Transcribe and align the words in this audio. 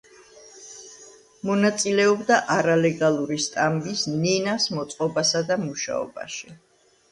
მონაწილეობდა 1.49 2.39
არალეგალური 2.55 3.39
სტამბის 3.49 4.03
„ნინას“ 4.25 4.69
მოწყობასა 4.81 5.45
და 5.53 5.61
მუშაობაში. 5.69 6.55